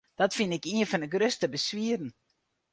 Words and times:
Dat 0.19 0.35
fyn 0.37 0.55
ik 0.57 0.65
ien 0.73 0.87
fan 0.91 1.01
de 1.03 1.09
grutste 1.13 1.47
beswieren. 1.55 2.09